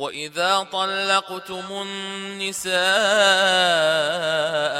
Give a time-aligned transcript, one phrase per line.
[0.00, 2.72] وإذا طلقتم النساء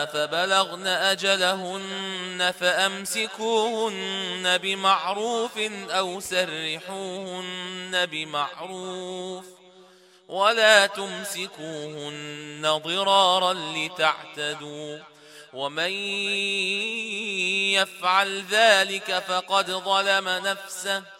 [0.06, 5.58] فبلغن أجلهن فأمسكوهن بمعروف
[5.90, 9.44] أو سرحوهن بمعروف
[10.28, 14.98] ولا تمسكوهن ضرارا لتعتدوا
[15.52, 15.92] ومن
[17.72, 21.19] يفعل ذلك فقد ظلم نفسه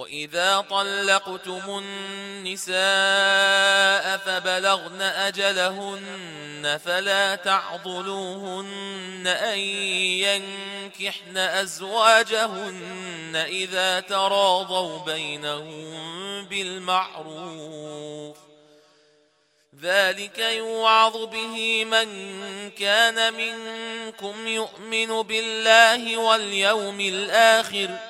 [0.00, 1.82] وإذا طلقتم
[2.48, 2.76] النساء
[4.16, 18.36] فبلغن أجلهن فلا تعضلوهن أن ينكحن أزواجهن إذا تراضوا بينهم بالمعروف
[19.80, 22.10] ذلك يوعظ به من
[22.70, 28.09] كان منكم يؤمن بالله واليوم الآخر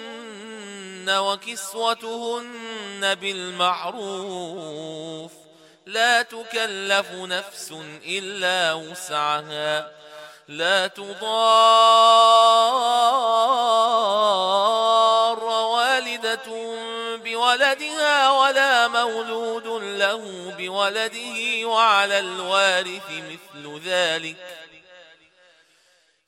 [1.09, 2.45] وكسوتهن
[3.15, 4.71] بالمعروف.
[5.85, 7.73] لا تكلف نفس
[8.05, 9.91] إلا وسعها.
[10.47, 11.21] لا تضار
[15.43, 16.75] والدة
[17.23, 24.35] بولدها ولا مولود له بولده وعلى الوارث مثل ذلك.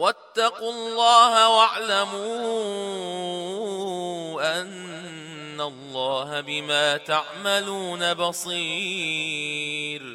[0.00, 2.20] واتقوا الله واعلموا
[4.60, 10.02] أن الله بما تعملون بصير.